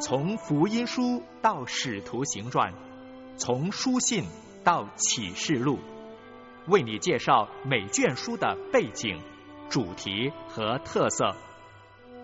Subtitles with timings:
[0.00, 2.72] 从福音书到使徒行传，
[3.36, 4.22] 从书信
[4.62, 5.80] 到启示录，
[6.68, 9.20] 为你介绍每卷书的背景、
[9.68, 11.34] 主题和特色。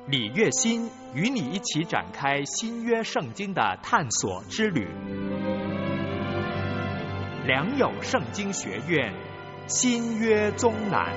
[0.07, 4.87] 李月新与你一起展开新约圣经的探索之旅。
[7.45, 9.13] 良友圣经学院
[9.67, 11.13] 新约宗览。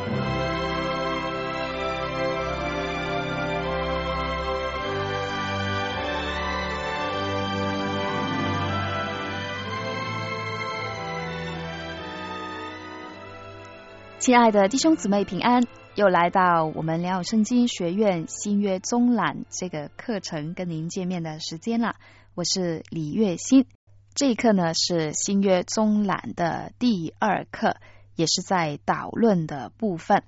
[14.28, 15.64] 亲爱的弟兄姊妹平安，
[15.96, 21.96] 又来到我们良友圣经学院新约中览这个课程跟您见面的时间了。
[22.36, 23.66] 我是李月心，
[24.14, 27.78] 这一课呢是新约中览的第二课，
[28.18, 30.24] 也是在导论的部分。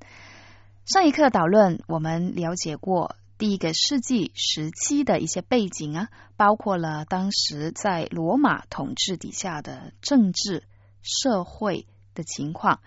[0.86, 6.08] 上一课导论我们了解过第一个世纪时期的一些背景啊，
[6.38, 10.64] 包括了当时在罗马统治底下的政治
[11.02, 11.86] 社会
[12.16, 12.80] 的情况。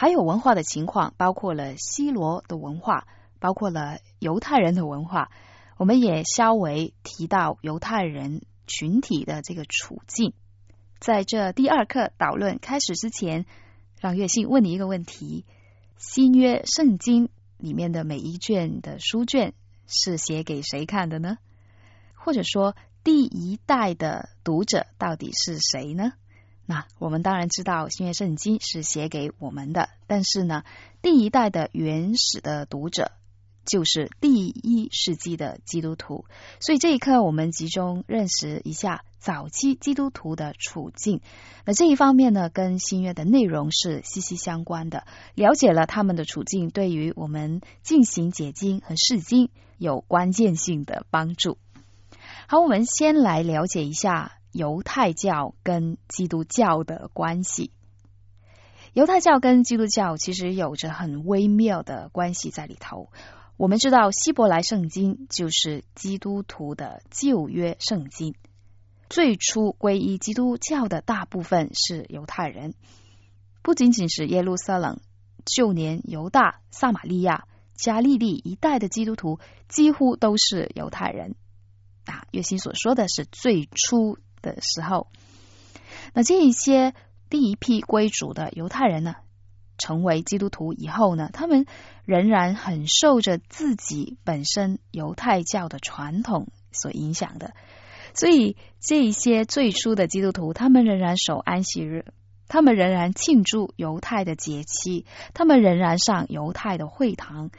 [0.00, 3.08] 还有文化的情况，包括了西罗的文化，
[3.40, 5.32] 包括了犹太人的文化。
[5.76, 10.34] 我们也稍微提到犹太人群体的这个处境。
[11.00, 13.44] 在这第二课导论开始之前，
[13.98, 15.44] 让月信问你一个问题：
[15.96, 19.52] 新约圣经里面的每一卷的书卷
[19.88, 21.38] 是写给谁看的呢？
[22.14, 26.12] 或者说，第一代的读者到底是谁呢？
[26.70, 30.64] 那我们当然知道新约圣经是写给我们的，但是呢，
[31.00, 33.10] 第一代的原始的读者
[33.64, 36.26] 就是第一世纪的基督徒，
[36.60, 41.22] 所以这一刻我们集中认识一下早期基督徒的处境。
[41.64, 45.06] 那这一方面呢，跟新约的内容是息息相关的。
[45.34, 51.56] 了解了他们的处境，对于我们进行解经和释经有关键性的帮助。
[52.46, 54.34] 好，我们先来了解一下。
[54.52, 57.70] 犹太教跟基督教的关系，
[58.92, 63.10] 犹太教跟基督教其实有着很微妙的关系在里头。
[63.56, 68.34] 我们知道希伯来圣经就是基督徒的旧约圣经，
[69.10, 72.74] 最初皈依基督教的大部分是犹太人，
[73.62, 75.00] 不仅仅是耶路撒冷、
[75.44, 81.34] 旧年犹大、撒玛利亚、加利利一带的基督徒，几乎都是犹太人。
[82.06, 84.18] 啊，月心所说的是最初。
[84.42, 85.08] 的时候，
[86.12, 86.94] 那这一些
[87.30, 89.16] 第一批归主的犹太人呢，
[89.76, 91.66] 成为基督徒以后呢，他们
[92.04, 97.54] 仍然很受着自己本身犹太教的传统所影响的，
[98.14, 102.06] 所以这一些最初的基督徒，他们仍然守安息日，
[102.48, 105.04] 他们仍然庆祝犹太的节期，
[105.34, 107.50] 他们仍然上犹太的会堂。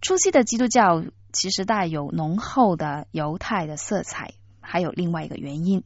[0.00, 4.34] 初期的基督教其实带有浓厚的犹太的色彩。
[4.64, 5.84] 还有另外一个原因，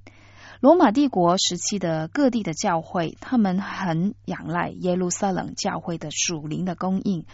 [0.61, 7.27] 罗马帝国时期的各地的教会，他们很仰赖耶路撒冷教会的属灵的供应，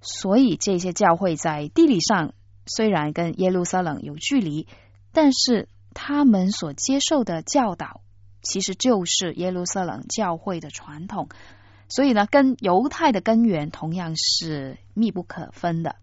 [0.00, 2.32] 所以这些教会在地理上
[2.66, 4.66] 虽然跟耶路撒冷有距离，
[5.12, 8.02] 但是他们所接受的教导
[8.42, 11.28] 其实就是耶路撒冷教会的传统，
[11.88, 15.96] 所以呢，跟犹太的根源同样是密不可分的。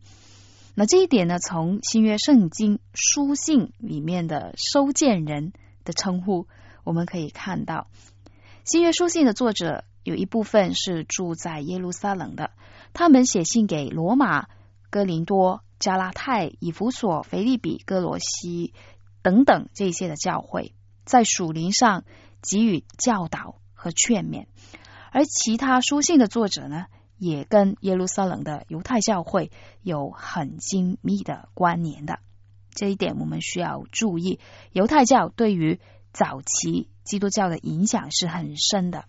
[0.78, 5.54] 那这一点呢，从新约圣经书信里面的收件人
[5.86, 6.48] 的称呼，
[6.84, 7.88] 我们可以看到，
[8.66, 12.52] 新约书信的作者有一部分是住在耶路撒冷的，
[12.92, 14.48] 他们写信给罗马、
[14.90, 18.74] 哥林多、加拉太、以弗所、腓利比、哥罗西
[19.22, 20.74] 等等这些的教会，
[21.06, 22.04] 在属灵上
[22.42, 24.48] 给予教导和劝勉，
[25.12, 26.88] 而其他书信的作者呢？
[27.18, 32.20] 也跟耶路撒冷的犹太教会有很精密的关联的，
[32.74, 34.40] 这一点我们需要注意。
[34.72, 35.80] 犹太教对于
[36.12, 39.06] 早期基督教的影响是很深的。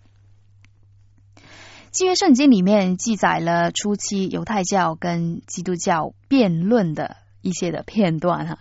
[1.91, 8.59] 新约圣经里面记载了初期犹太教跟基督教辩论的一些的片段哈。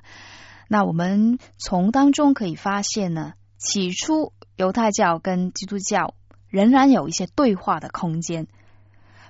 [0.69, 6.15] 那我们从当中可以发现呢，起初犹太教跟基督教
[6.49, 8.47] 仍然有一些对话的空间。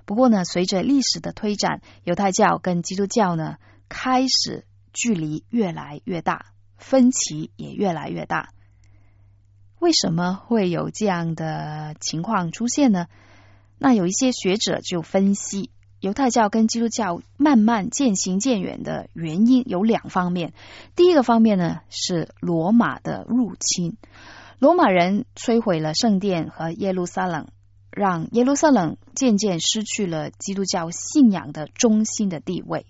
[0.07, 3.57] 不过呢，随着历史的推展，犹太教跟基督教呢
[3.89, 6.47] 开始距离越来越大，
[6.79, 8.49] 分歧也越来越大。
[9.79, 13.09] 为什么会有这样的情况出现呢？
[13.79, 15.71] 那有一些学者就分析，
[16.01, 20.55] 犹太教跟基督教慢慢渐行渐远的原因有两方面。
[20.95, 23.99] 第一个方面呢是罗马的入侵，
[24.59, 27.49] 罗马人摧毁了圣殿和耶路撒冷。
[27.97, 32.85] 让耶路撒冷渐渐失去了基督教信仰的中心的地位。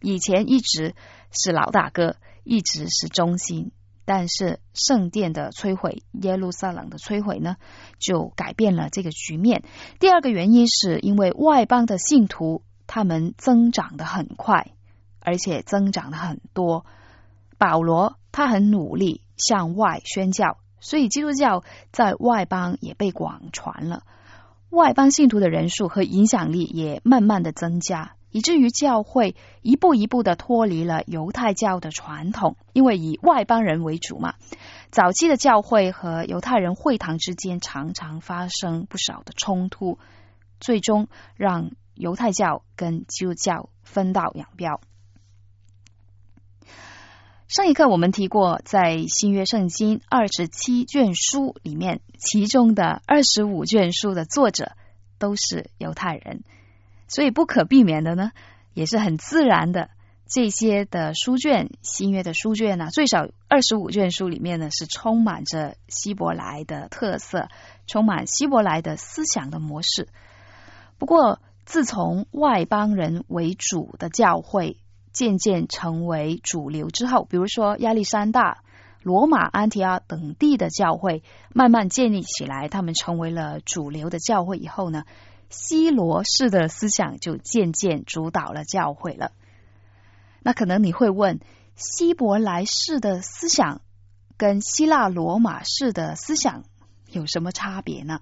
[0.00, 0.94] 以前一直
[1.32, 2.14] 是老大哥，
[2.44, 3.72] 一直是中心，
[4.04, 7.56] 但是圣殿的摧毁，耶路撒冷的摧毁呢，
[7.98, 9.64] 就改变了这个局面。
[9.98, 14.70] 第二个原因是因为外邦的信徒他们增长的很快，
[15.18, 16.86] 而且增长的很多。
[17.58, 24.04] 保罗他很努力向外宣教，所以基督教在外邦也被广传了。
[24.72, 28.14] 外邦信徒的人数和影响力也慢慢的增加。
[28.30, 34.32] 以至于教会一步一步的脱离了犹太教的传统，因为以外邦人为主嘛。
[34.90, 39.98] 早期的教会和犹太人会堂之间常常发生不少的冲突，
[40.60, 44.80] 最终让犹太教跟基督教分道扬镳。
[47.52, 54.72] 上一课我们提过，在新约圣经二十七卷书里面，其中的二十五卷书的作者
[55.18, 56.44] 都是犹太人。
[57.08, 58.32] 所以不可避免的呢，
[58.72, 59.90] 也是很自然的。
[60.26, 67.50] 这些的书卷，新约的书卷呢，最少二十五卷书里面呢，是充满着希伯来的特色，
[67.86, 70.08] 充满希伯来的思想的模式。
[70.96, 74.78] 不过，自从外邦人为主的教会
[75.12, 78.62] 渐渐成为主流之后，比如说亚历山大、
[79.02, 81.22] 罗马、安提阿等地的教会
[81.52, 85.04] 慢慢建立起来，他们成为了主流的教会以后呢。
[85.54, 89.32] 希罗式的思想就渐渐主导了教会了。
[90.42, 91.40] 那可能你会问，
[91.76, 93.82] 希伯来式的思想
[94.38, 96.64] 跟希腊罗马式的思想
[97.06, 98.20] 有什么差别呢？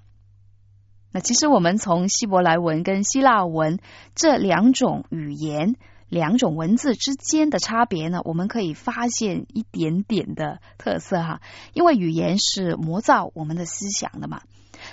[1.12, 3.78] 那其实我们从希伯来文跟希腊文
[4.16, 5.76] 这两种语言、
[6.10, 11.40] 两种文字之间的差别呢，我们可以发现一点点的特色哈。
[11.72, 14.42] 因为语言是模造我们的思想的嘛。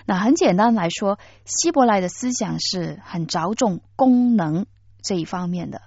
[0.06, 4.68] 那很简单来说，希伯来的思想是很着重功能
[5.02, 5.82] 这一方面的，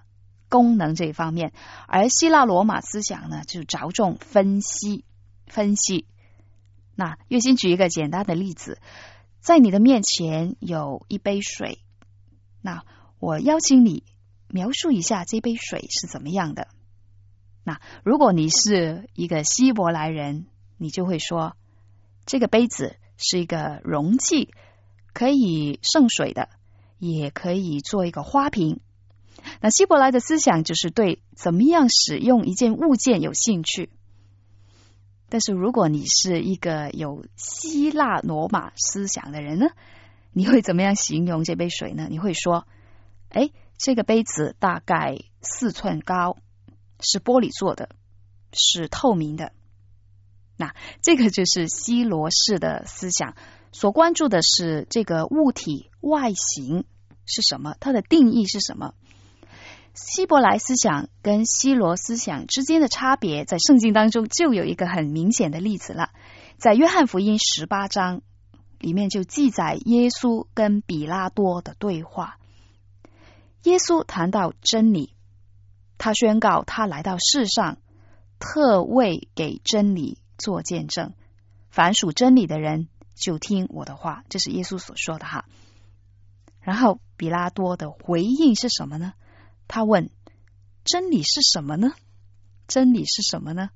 [0.48, 1.50] 功能这一方面；
[1.86, 5.04] 而希腊罗马思想呢，就着重分析
[5.46, 6.06] 分析。
[6.96, 8.78] 那月心举一个简单的例子，
[9.38, 11.78] 在你的面前有一杯水，
[12.62, 12.82] 那
[13.18, 14.02] 我邀请你
[14.52, 16.68] 描述一下这杯水是怎么样的。
[17.64, 21.56] 那如果你是一个希伯来人，你就会说
[22.26, 22.96] 这个杯子。
[23.22, 24.48] 是一个容器，
[25.12, 26.48] 可以盛水的，
[26.98, 28.80] 也可以做一个花瓶。
[29.60, 33.90] 那希伯来的思想就是对怎么样使用一件物件有兴趣。
[35.28, 39.66] 但是如果你是一个有希腊罗马思想的人呢，
[40.32, 42.06] 你会怎么样形容这杯水呢？
[42.08, 42.66] 你会说
[43.28, 43.50] ：“哎，
[43.82, 46.36] 这个杯子大概四寸高，
[47.00, 47.88] 是玻璃做的，
[48.52, 49.52] 是透明的。”
[50.58, 53.34] 那这个就是希罗式的思想，
[53.72, 56.84] 所关注的是这个物体外形
[57.24, 58.92] 是什么，它的定义是什么。
[59.94, 66.10] 希伯来思想跟希罗思想之间的差别，在圣经当中就有一个很明显的例子了，
[66.58, 68.20] 在约翰福音十八章
[68.78, 72.36] 里面就记载耶稣跟比拉多的对话。
[73.62, 75.14] 耶稣谈到真理，
[75.98, 77.78] 他宣告他来到世上，
[78.38, 80.18] 特为给真理。
[80.42, 81.12] 做见证，
[81.68, 85.44] 凡属真理的人就听我的话，这是耶稣所说的哈。
[86.62, 89.12] 然后比拉多的回应是什么呢？
[89.68, 90.08] 他问
[90.82, 91.92] ：“真理是什么呢？
[92.68, 93.68] 真理是什么呢？”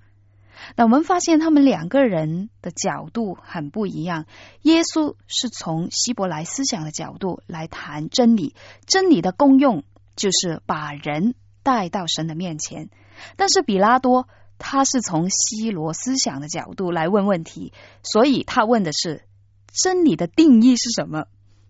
[0.77, 4.27] 那我们发现他们两个人的角度很不一样。
[4.63, 8.55] 耶稣是从希伯来思想的角度来谈真理，
[8.87, 9.85] 真理的功用
[10.17, 12.91] 就是把人带到神的面前。
[13.37, 14.29] 但是比拉多。
[14.57, 17.73] 他是从希罗思想的角度来问问题，
[18.05, 19.25] 所以他问的是
[19.73, 21.27] 真理的定义是什么？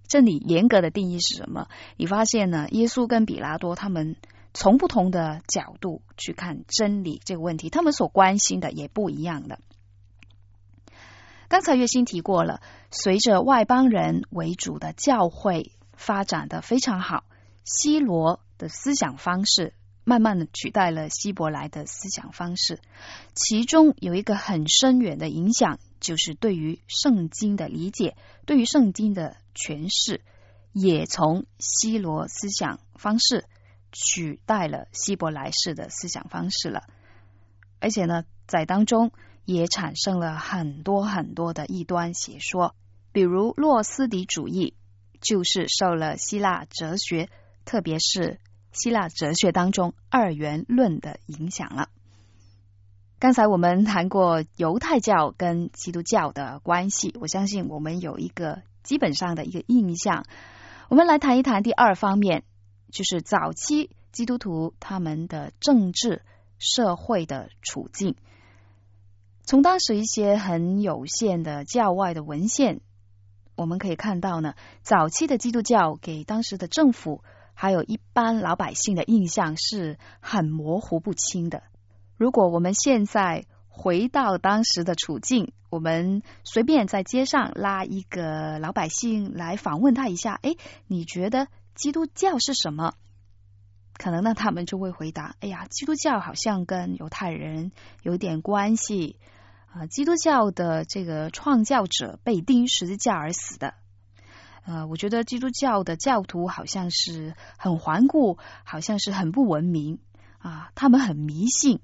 [0.07, 1.67] 真理严格的定义是什么？
[1.97, 2.69] 你发现呢？
[2.71, 4.17] 耶稣跟比拉多他们
[4.55, 9.59] 从不同的角度去看真理这个问题，他们所关心的也不一样的。
[11.49, 17.25] 刚才月星提过了，随着外邦人为主的教会发展的非常好，
[17.65, 19.75] 希罗的思想方式。
[20.07, 22.79] 慢慢的取代了希伯来的思想方式，
[23.35, 30.21] 其中有一个很深远的影响，就是对于圣经的理解，对于圣经的诠释，
[30.75, 33.47] 也从希罗思想方式
[33.95, 36.83] 取代了希伯来式的思想方式了。
[37.81, 39.13] 而且呢，在当中
[39.47, 42.75] 也产生了很多很多的异端邪说，
[43.13, 44.75] 比如洛斯底主义，
[45.21, 47.31] 就是受了希腊哲学，
[47.65, 48.41] 特别是。
[48.77, 51.91] 希腊哲学当中二元论的影响了。
[53.21, 60.25] 刚才我们谈过犹太教跟基督教的关系，我相信我们有一个基本上的一个印象。
[60.89, 62.43] 我们来谈一谈第二方面，
[62.95, 66.23] 就是早期基督徒他们的政治
[66.61, 68.15] 社会的处境。
[69.43, 72.81] 从当时一些很有限的教外的文献，
[73.57, 81.65] 我们可以看到呢，早期的基督教给当时的政府还有一般老百姓的印象是很模糊不清的。
[82.17, 90.55] 如果我们现在回到当时的处境，我们随便在街上拉一个老百姓来访问他一下，哎，
[90.87, 92.95] 你觉得基督教是什么？
[93.95, 99.19] 可能呢，他们就会回答：哎呀，基督教好像跟犹太人有点关系。
[99.73, 103.75] 啊，基督教的这个创教者被钉十字架而死的。
[104.65, 109.99] 呃，我觉得基督教的教徒好像是很顽固，好像是很不文明
[110.39, 111.81] 啊，他们很迷信。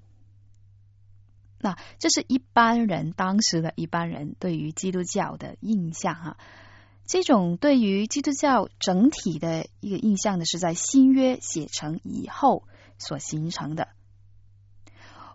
[1.58, 6.36] 那这是一般人当时的一般人对于基督教的印象哈。
[7.10, 12.62] 这种对于基督教整体的一个印象呢，是在新约写成以后
[12.98, 13.88] 所形成的。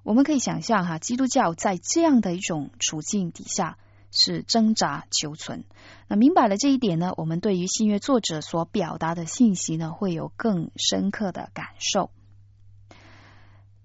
[0.02, 3.78] 我们可以想象哈，基督教在这样的一种处境底下
[4.10, 5.66] 是挣扎求存。
[6.08, 12.10] 那明白了这一点呢，我们对于新约作者所表达的信息呢，会有更深刻的感受。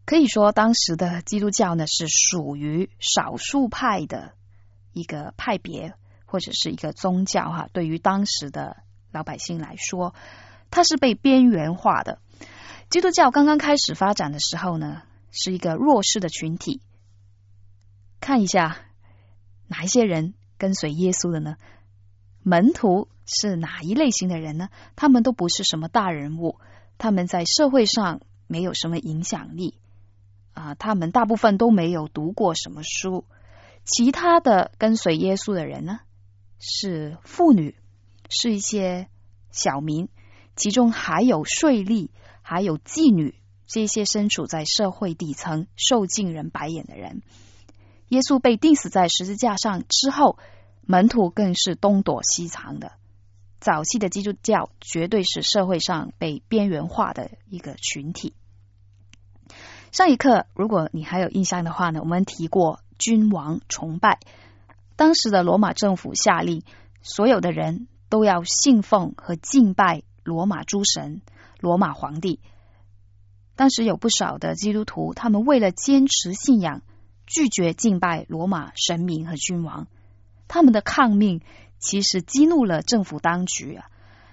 [0.05, 4.35] 可以说，当时的基督教呢，是属于少数派的
[4.93, 5.95] 一个派别，
[6.31, 7.69] 或者是一个宗教哈。
[7.73, 8.79] 对于当时的
[9.13, 10.15] 老百姓来说，
[10.71, 12.19] 它是被边缘化的。
[12.89, 15.03] 基督教刚刚开始发展的时候呢。
[15.33, 16.81] 是一个弱势的群体。
[18.21, 18.79] 看一下
[19.69, 21.57] 哪一些人跟随耶稣的呢？
[22.43, 24.71] 门徒是哪一类型的人呢？
[24.97, 26.59] 他们都不是什么大人物，
[26.99, 29.79] 他们在社会上没有什么影响力
[30.53, 30.75] 啊。
[30.75, 33.25] 他们大部分都没有读过什么书。
[33.85, 36.01] 其他的跟随耶稣的人呢，
[36.61, 37.75] 是妇女，
[38.29, 39.09] 是一些
[39.51, 40.09] 小民，
[40.55, 42.11] 其中还有税吏，
[42.43, 43.35] 还有妓女。
[43.67, 47.23] 这些身处在社会底层、受尽人白眼的人，
[48.09, 50.39] 耶稣被钉死在十字架上之后，
[50.83, 52.91] 门徒更是东躲西藏的。
[53.61, 58.35] 早期的基督教绝对是社会上被边缘化的一个群体。
[59.93, 64.19] 上一课，如果你还有印象的话呢，我们提过君王崇拜。
[65.01, 66.63] 当时的罗马政府下令，
[67.01, 71.23] 所有的人都要信奉和敬拜罗马诸神、
[71.59, 72.39] 罗马皇帝。
[73.57, 76.83] 当时有不少的基督徒，他们为了坚持信仰，
[77.25, 79.87] 拒绝敬拜罗马神明和君王。
[80.49, 81.41] 他们的抗命
[81.79, 83.87] 其实激怒了政府当局啊！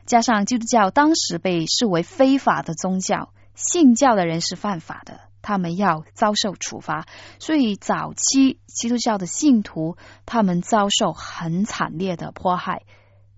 [0.06, 7.06] 加上基督教当时被视为非法的宗教，信教的人是犯法的，他们要遭受处罚。
[7.40, 12.84] 所以早期基督教的信徒，他们遭受很惨烈的迫害，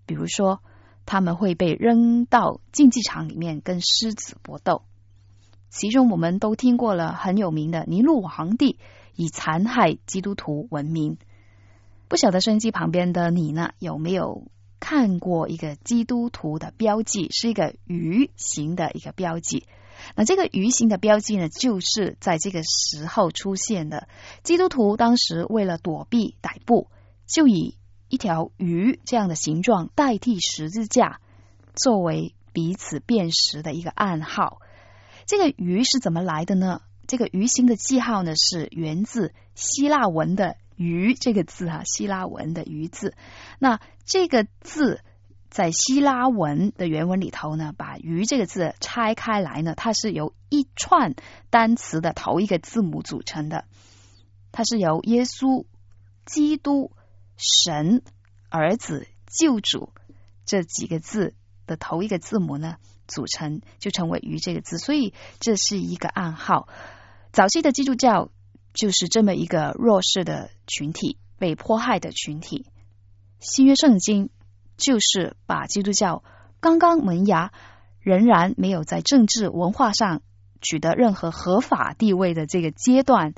[0.06, 0.62] 比如说
[1.06, 4.84] 他们会被扔到竞技场里面跟狮子搏斗。
[5.70, 8.80] 其中我们都听过了很有名的尼禄皇帝
[9.16, 11.18] 以残害基督徒闻名。
[12.08, 14.48] 不晓得收音机旁边的你呢，有没有
[14.80, 17.28] 看过一个基督徒的标记？
[17.30, 19.68] 是一个鱼形的一个标记。
[20.16, 24.08] 那这个鱼形的标记呢，就是在这个时候出现的。
[24.44, 26.88] 基督徒当时为了躲避逮捕，
[27.28, 27.78] 就以
[28.08, 31.20] 一条鱼这样的形状代替十字架，
[31.76, 34.60] 作为彼此辨识的一个暗号。
[35.26, 36.82] 这个鱼是怎么来的呢？
[37.08, 43.16] 这个鱼形的记号呢，是源自希腊文的“鱼”这个字啊，希腊文的“鱼”字。
[43.58, 45.02] 那这个字
[45.50, 51.16] 在希腊文的原文里头呢，把“鱼”这个字拆开来呢，它是由一串
[51.50, 53.66] 单词的头一个字母组成的。
[54.52, 55.66] 它是由耶稣、
[56.26, 56.92] 基督、
[57.38, 58.02] 神、
[58.50, 59.94] 儿子、救主
[60.46, 61.34] 这几个字
[61.66, 62.78] 的头一个字母呢。
[63.12, 66.68] 组成就成为“鱼”这个字，所以这是一个暗号。
[67.32, 68.30] 早期的基督教
[68.76, 72.68] 就是这么一个弱势的群体，被迫害的群体。
[73.40, 74.30] 新约圣经
[74.80, 76.24] 就是把基督教
[76.60, 77.52] 刚刚萌芽、
[78.00, 80.22] 仍然没有在政治文化上
[80.62, 83.34] 取得任何合法地位的这个阶段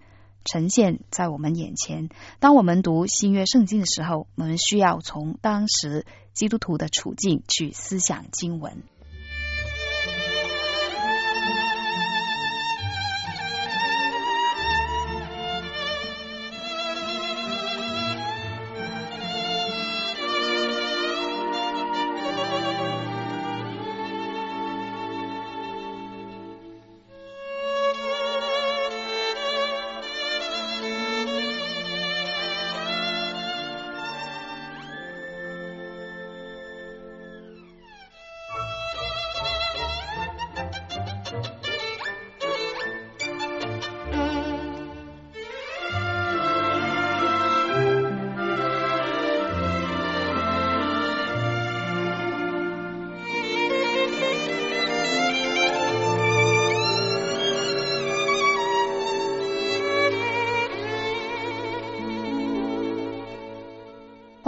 [0.46, 2.10] 呈现在我们眼前。
[2.40, 8.84] 当我们读新约圣经的时候，我们需要从当时基督徒的处境去思想经文。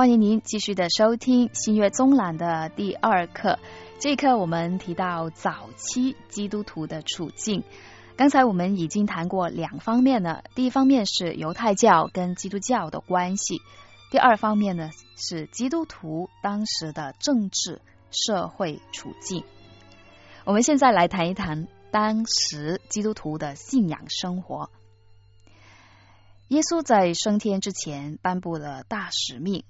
[0.03, 3.57] 欢迎您继续的收听新月宗览的第二课。
[3.99, 7.63] 这一课我们提到早期基督徒的处境。
[8.17, 13.61] 刚才我们已经谈过两方面呢，第一方面是犹太教跟基督教的关系，
[14.11, 17.81] 第二方面呢是基督徒当时的政治
[18.11, 19.45] 社会处境。
[20.43, 24.69] 我们现在来谈一谈当时基督徒的信仰生活。
[26.49, 29.63] 耶稣在升天之前颁布了大使命。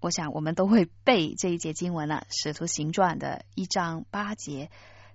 [0.00, 4.70] 我想我们都会背这一节经文了，《使徒行传》的一章八节。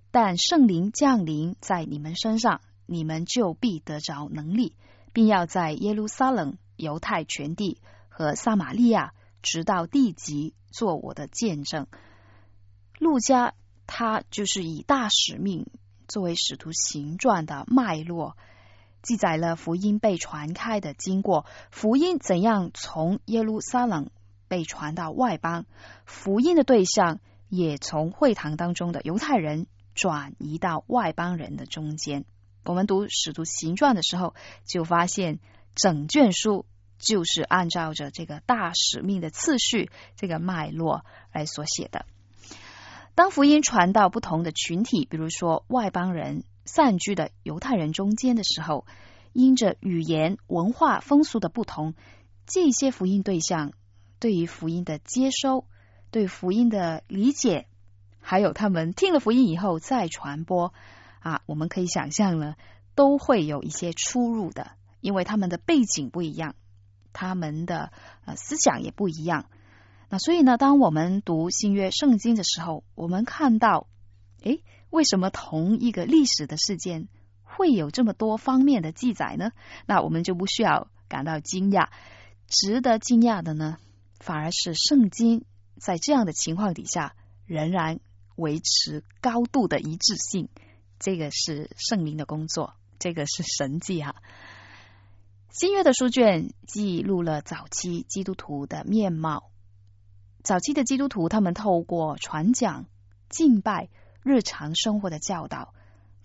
[0.10, 4.76] 但圣灵降临在你们身上，你们就必得着能力，
[5.14, 11.88] 并要在耶路撒冷、犹太全地和撒玛利亚，直到地极，做我的见证。
[13.00, 13.54] 路加
[13.88, 15.68] 他就是以大使命
[16.08, 18.36] 作为《使徒行传》的脉络，
[19.02, 24.10] 记载了福音被传开的经过，福音怎样从耶路撒冷。
[24.51, 25.65] 被传到外邦，
[26.03, 29.65] 福音的对象也从会堂当中的犹太人
[29.96, 32.25] 转移到外邦人的中间。
[32.65, 35.39] 我们读《使徒行传》的时候，就发现
[35.74, 36.65] 整卷书
[37.00, 42.05] 就是按照着这个大使命的次序、这个脉络来所写的。
[43.15, 48.86] 当福音传到不同的群体，比如说外邦人散居的犹太人中间的时候，
[49.31, 51.93] 因着语言、文化、风俗的不同，
[52.46, 53.72] 这些福音对象。
[54.22, 55.66] 对于福音的接收、
[56.12, 57.66] 对福音的理解，
[58.20, 60.75] 还有他们听了福音以后再传播
[61.22, 62.56] 啊，我们可以想象呢，
[62.94, 66.54] 都会有一些出入的，因为他们的背景不一样，
[67.13, 67.92] 他们的
[68.25, 69.48] 呃思想也不一样。
[70.07, 73.88] 那所以呢，当我们读新约圣经的时候，我们看到，
[74.44, 77.07] 诶，为什么同一个历史的事件
[77.42, 79.51] 会有这么多方面的记载呢？
[79.88, 81.88] 那我们就不需要感到惊讶，
[82.46, 83.79] 值得惊讶的呢？
[84.22, 85.44] 反而是圣经
[85.79, 88.00] 在这样的情况底下仍然
[88.36, 90.48] 维持高度的一致性，
[91.00, 94.16] 这个是圣灵的工作，这个是神迹哈。
[95.50, 99.50] 新约的书卷记录了早期基督徒的面貌，
[100.44, 102.86] 早期的基督徒他们透过传讲、
[103.27, 103.90] 敬拜、
[104.24, 105.74] 日常生活的教导，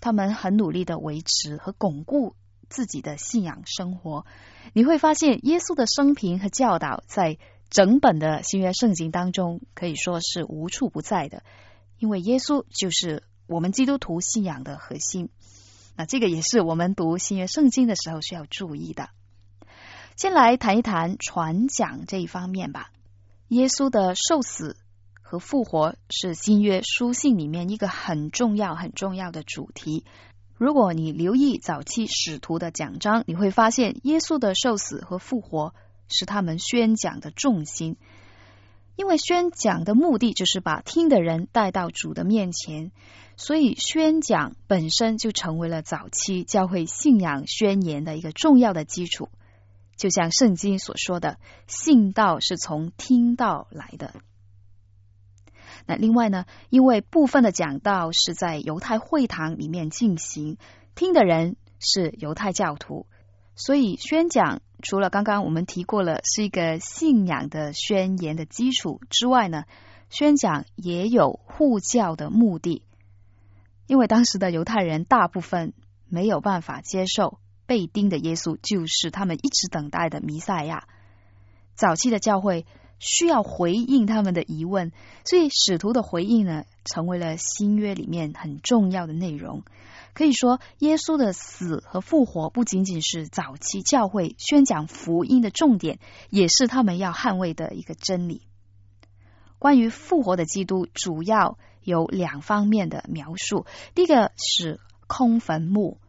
[0.00, 2.36] 他们很努力的维持和巩固
[2.68, 4.26] 自己的信仰生活。
[4.74, 7.38] 你会发现耶稣的生平和教导在。
[7.68, 11.42] 整本的新约圣经当中可以说是无处不在的，
[11.98, 15.28] 因为耶稣就是我们基督徒信仰的核心。
[15.96, 19.08] 那这个也是我们读新约圣经的时候需要注意的。
[20.14, 22.90] 先来谈一谈传讲这一方面吧。
[23.48, 24.76] 耶稣的受死
[25.20, 30.04] 和复活是新约书信里面一个很重要、很重要的主题。
[30.54, 35.74] 如果你留意早期使徒的讲章，你会发现耶稣的受死和复活。
[36.08, 37.96] 是他们宣讲的重心，
[38.94, 42.92] 因为宣讲的目的就是把听的人带到主的面前，
[43.36, 49.28] 所以宣讲本身就成为了早期教会信仰宣言的一个重要的基础。
[49.96, 54.14] 就像圣经所说的，信道是从听道来的。
[55.86, 60.56] 那另外呢，因为部分的讲道是在犹太会堂里面进行，
[60.94, 63.06] 听的人是犹太教徒，
[63.56, 64.62] 所以宣讲。
[64.82, 69.64] 除了刚刚我们提过了是一个信仰的宣言的基础之外呢，
[70.10, 72.82] 宣讲也有护教的目的。
[73.86, 75.72] 因为当时的犹太人大部分
[76.08, 80.86] 没有办法接受被钉的耶稣就是他们一直等待的弥赛亚。
[81.74, 82.66] 早期的教会
[82.98, 84.92] 需要回应他们的疑问，
[85.24, 89.62] 所以使徒的回应呢，成为了新约里面很重要的内容。
[90.16, 95.98] 可以说，耶稣的死和复活不仅仅是早期教会宣讲福音的重点，
[96.30, 98.40] 也是他们要捍卫的一个真理。
[99.58, 103.66] 关于复活的基督，主要有两方面的描述。
[103.94, 106.00] 第一个是空坟墓，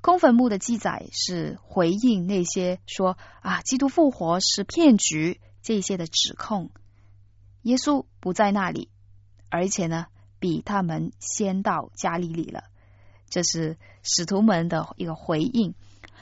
[0.00, 6.70] 空坟墓的记载是回应那些说啊，基督复活是骗局这些的指控。
[7.60, 8.88] 耶稣不在那里，
[9.50, 10.06] 而且呢，
[10.38, 12.64] 比他们先到加利利了。
[13.34, 15.74] 这是使徒们的一个回应。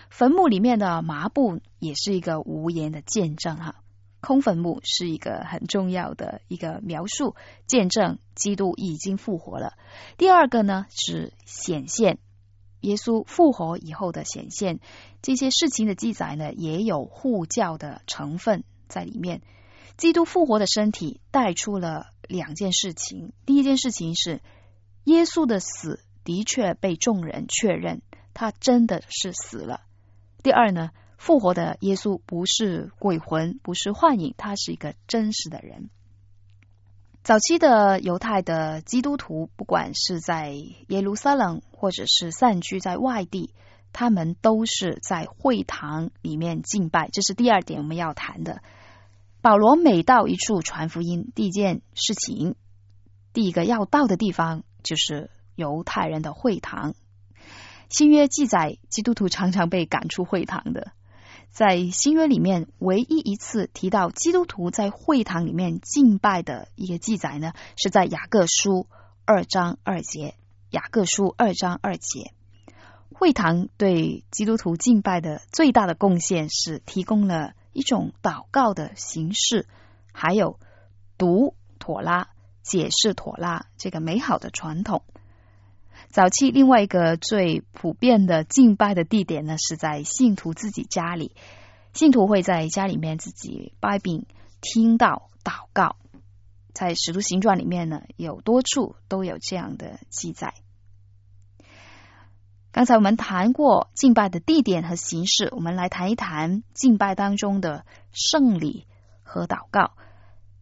[0.09, 3.75] 坟墓里面的麻布也是一个无言的见证哈。
[4.23, 9.75] 空坟墓是一个很重要的一个描述，见证基督已经复活了。
[10.17, 12.19] 第二个呢是显现，
[12.81, 14.81] 耶稣复活以后的显现。
[15.21, 19.43] 这些事情的记载呢也有护教的成分在里面。
[19.99, 23.35] 基督复活的身体带出了两件事情。
[23.45, 24.41] 第一件事情是
[25.05, 26.01] 耶稣的死。
[26.25, 28.03] 的确被众人确认，
[28.35, 29.81] 他真的是死了。
[30.43, 35.89] 第二呢，复活的耶稣不是鬼魂，不是幻影，他是一个真实的人。
[37.23, 40.53] 早期的犹太的基督徒，不管是在
[40.89, 43.55] 耶路撒冷，或者是散居在外地，
[43.93, 47.09] 他们都是在会堂里面敬拜。
[47.13, 48.61] 这是第二点我们要谈的。
[49.41, 52.57] 保罗每到一处传福音，第一件事情，
[53.33, 56.95] 第一个要到的地方就是犹太人的会堂。
[57.89, 60.93] 新约记载，基督徒常常被赶出会堂的。
[61.51, 68.87] 在新约里面，唯一一次提到基督徒在会堂里面敬拜的一个记载呢，是在雅各书
[69.25, 70.35] 二章二节。
[70.71, 72.33] 雅各书二章二节，
[73.13, 79.69] 会堂对基督徒敬拜的最大的贡献是提供了一种祷告的形式，
[80.13, 80.59] 还有
[81.19, 82.31] 读妥拉、
[82.63, 85.03] 解释妥拉这个美好的传统。
[86.09, 91.35] 早期另外一个最普遍的敬拜的地点呢，是在信徒自己家里。
[91.93, 94.27] 信徒会在家里面自己拜饼、
[94.61, 95.97] 听到祷告。
[96.73, 100.55] 在使徒行传里面呢，有多处都有这样的记载。
[102.71, 108.87] 刚才我们谈过敬拜的地点和形式，我们来谈一谈敬拜当中的圣礼
[109.23, 109.93] 和祷告。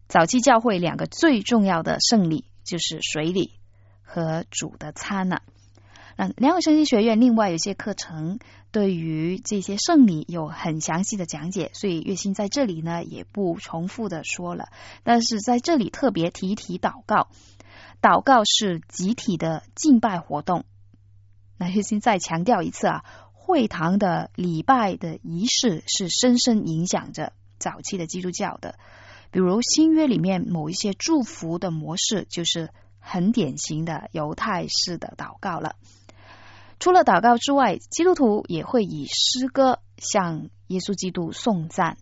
[0.09, 3.60] 早期教会两个最重要的圣礼就是水礼。
[4.13, 5.39] 和主的餐呢？
[6.17, 8.41] 那良友圣经学院另外有些课程
[8.73, 14.69] 对于这些圣礼有很详细的讲解，所以月星在这里呢也不重复的说了。
[15.05, 17.29] 但是在这里特别提一提祷告，
[18.03, 20.65] 祷告是集体的敬拜活动。
[21.57, 28.77] 那月星再强调一次啊，会堂的礼拜的仪式是深深影响着早期的基督教的。
[29.31, 32.71] 比如新约里面某一些祝福的模式就是。
[33.01, 35.75] 很典型的犹太式的祷告了。
[36.79, 41.99] 除了祷告之外，基督徒也会以诗歌向耶稣基督颂赞。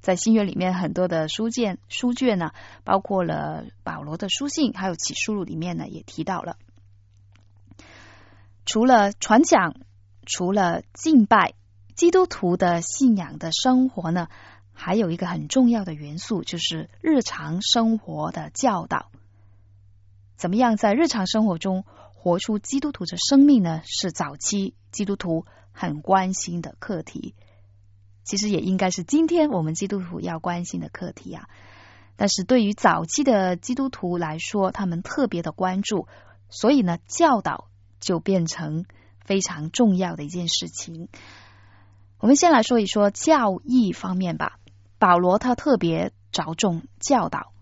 [0.00, 2.52] 在新约里面，很多的书卷书卷呢，
[2.84, 6.56] 包括了保罗的书信，还有启示录里面呢，也提到了。
[8.64, 9.74] 除了传讲，
[10.24, 11.54] 除了敬拜，
[11.94, 14.28] 基督徒的信仰的生活呢，
[14.72, 19.10] 还有一个很重要的元素，就是日常生活的教导。
[20.38, 23.82] 怎么样在日常生活中活出基督徒的生命呢？
[23.84, 27.34] 是早期基督徒很关心的课题，
[28.22, 31.48] 其实也应该是今天我们基督徒要关心的课题啊。
[32.14, 36.06] 但是对于早期的基督徒来说，他们特别的关注，
[36.48, 38.84] 所以呢，教导就变成
[39.24, 41.08] 非常重要的一件事情。
[42.20, 44.58] 我们先来说一说教义方面吧。
[45.00, 47.52] 保罗他特别着重教导。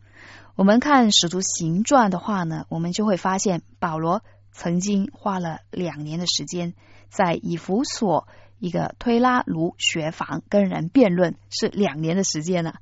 [0.56, 6.72] 我们看《使徒行传》的话呢，我们就会发现保罗曾经花了两年的时间
[7.10, 8.26] 在以弗所
[8.58, 12.72] 一个推拉卢学房跟人辩论，是两年的时间呢。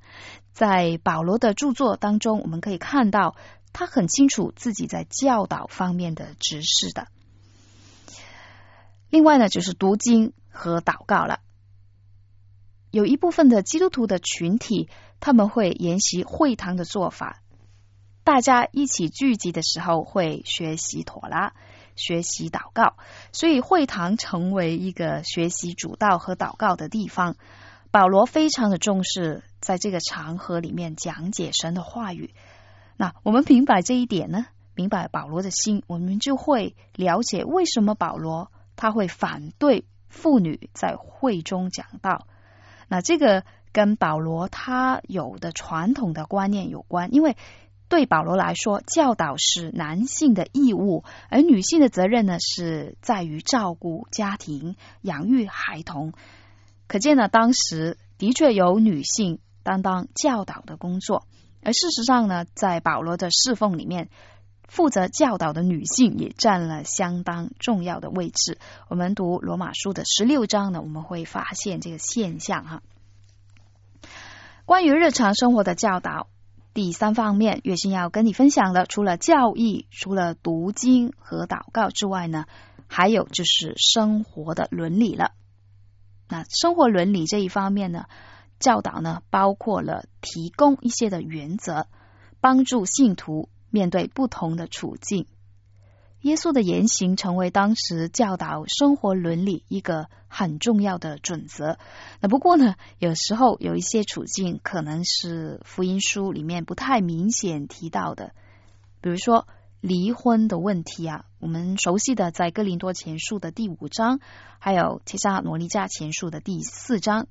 [0.52, 3.34] 在保罗的著作当中，我们可以看到
[3.72, 7.08] 他很清楚自己在教导方面的知识的。
[9.10, 11.40] 另外呢，就是读经和祷告了。
[12.92, 17.40] 有一部分的基督徒的群体，他们会沿袭会堂的做法。
[18.24, 21.52] 大家一起聚集的时候会学习妥拉，
[21.94, 22.94] 学习祷告，
[23.32, 27.36] 所以会堂成为一个学习主道和祷告的地方。
[27.90, 32.32] 保罗非常的重视在这个场合里面讲解神的话语。
[32.96, 34.46] 那我们明白这一点呢？
[34.74, 42.26] 明白保罗的心，我们就会了解为什么保罗他会反对妇女在会中讲道。
[42.88, 47.36] 那这个跟保罗他有的传统的观念有关，因为。
[47.88, 56.12] 对保罗来说，教导是男性的义务，而女性的责任呢，是在于照顾家庭、养育孩童。
[56.88, 61.26] 可见呢，当时的确有女性担当教导的工作，
[61.62, 64.08] 而事实上呢，在保罗的侍奉里面，
[64.66, 68.58] 负责教导的女性也占了相当重要的位置。
[68.88, 72.82] 我们读罗马书的十六章呢，我们会发现这个现象哈。
[74.64, 76.28] 关于日常生活的教导。
[76.74, 82.46] 第三方面，月星要跟你分享的，除了教义、除了读经和祷告之外呢，
[82.88, 85.30] 还有就是生活的伦理了。
[86.28, 88.06] 那生活伦理这一方面呢，
[88.58, 91.86] 教导呢，包括了提供一些的原则，
[92.40, 95.28] 帮助信徒面对不同的处境。
[96.24, 101.76] 耶稣的言行成为当时教导生活伦理一个很重要的准则。
[102.18, 108.32] 那不过呢，有时候有一些处境可能是福音书里面不太明显提到的，
[109.02, 109.46] 比如说
[109.82, 114.18] 离婚的问题啊，我们熟悉的在哥林多前书的第五章，
[114.58, 117.26] 还有提撒罗尼迦前书的第四章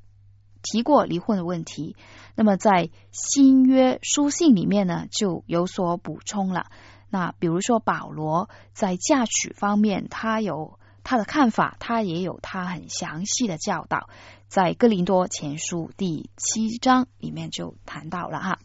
[0.61, 1.95] 提过离婚的问题。
[2.35, 6.67] 那么在新约书信里面呢，就有所补充了。
[7.13, 14.09] 那比如说保罗在嫁娶方面，他有他的看法，他也有他很详细的教导，
[14.47, 18.57] 在哥林多前书第七章里面就谈到了哈。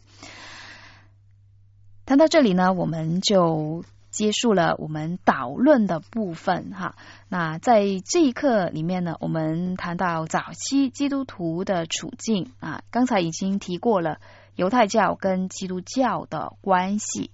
[2.07, 6.95] 谈到这里呢，我们就结束了我们导论的部分哈。
[7.27, 14.19] 那在这一课里面呢，我们谈到早期基督徒的处境啊，刚才已经提过了
[14.55, 17.29] 犹太教跟基督教的关系。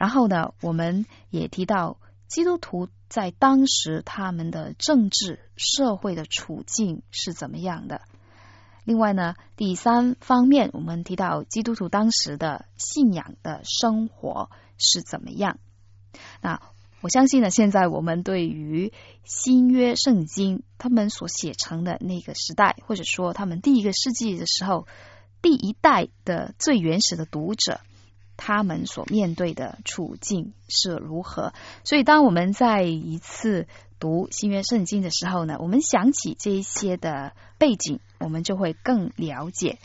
[0.00, 8.00] 然后呢，我们也提到基督徒在当时他们的政治社会的处境是怎么样的。
[8.84, 15.58] 另外呢，第三方面，我们提到基督徒当时的信仰的生活是怎么样。
[16.40, 16.62] 那
[17.02, 24.86] 我相信呢，现在我们对于新约圣经他们所写成的那个时代，或者说他们第一个世纪的时候，
[25.42, 27.82] 第一代的最原始的读者，
[28.40, 31.52] 他们所面对的处境是如何？
[31.84, 33.68] 所以，当我们在一次
[34.00, 38.00] 读新约圣经的时候呢，我们想起这一些的背景。
[38.22, 39.78] 我们就会更了解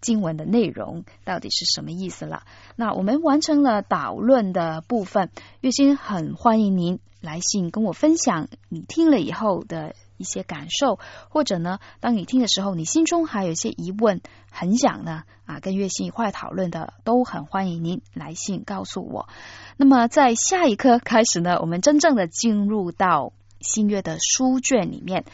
[0.00, 2.44] 经文的内容到底是什么意思了。
[2.76, 5.28] 那我们完成了导论的部分，
[5.60, 19.28] 月心很欢迎您来信跟我分享你听了以后的一些感受，或者呢，当你听的时候，你心中还有一些疑问，很想呢啊跟月心一块讨论的，都很欢迎您来信告诉我。
[19.76, 25.26] 那么在下一课开始呢，我们真正的进入到新月的书卷里面。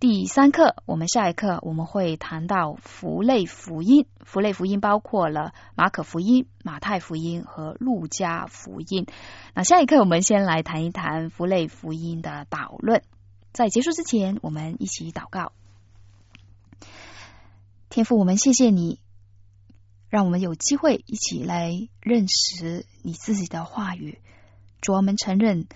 [0.00, 4.06] 第三课，我们下一课我们会谈到福类福音。
[4.24, 9.04] 福类福音包括了马可福音、马太福音和路加福音。
[9.54, 13.02] 那下一课我们先来谈一谈福类福音的导论。
[13.52, 15.52] 在结束之前，我们一起祷告。
[17.88, 19.00] 天父，我们谢谢你，
[20.08, 24.20] 让我们有机会一起来认识你自己的话语。
[24.80, 25.66] 主，我们承认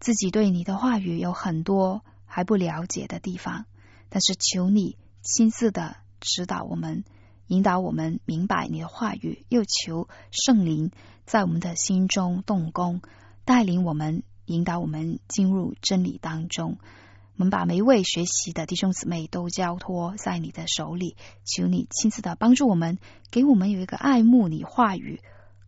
[0.00, 2.02] 自己对你的话语有很多。
[2.26, 3.64] 还不了解的地方，
[4.08, 7.04] 但是求你亲自的指导我们，
[7.46, 10.90] 引导我们明白你的话语，又求圣灵
[11.26, 13.02] 在我们的心中动工，
[13.44, 16.78] 带领我们，引导我们进入真理当中。
[17.36, 22.98] 我们把每一位学习的弟兄姊妹都交托在你的手里，求你亲自的帮助我们，
[23.30, 25.20] 给我们有一个爱慕你话语、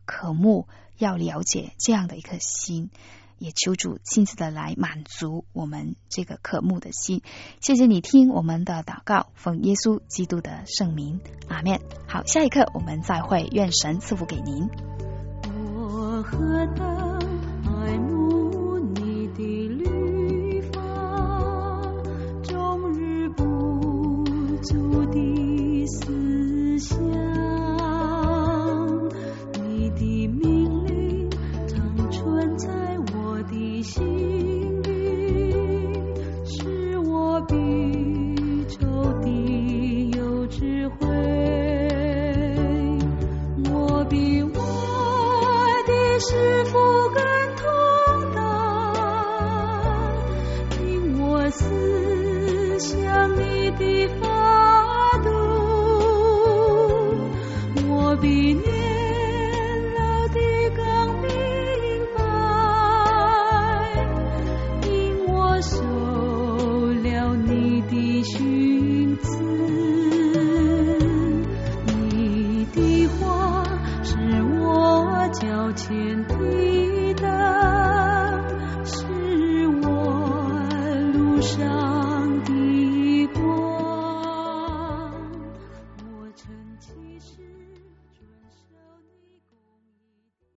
[0.05, 2.91] 渴慕要了解这样的一颗心。
[3.39, 7.21] 也求主亲自的来满足我们这个渴慕的心，
[7.61, 11.79] 谢谢你听我们的祷告，奉耶稣基督的圣名，阿门。
[12.09, 14.71] 好，下一刻我们再会，愿神赐福给您。
[15.75, 17.06] 我和他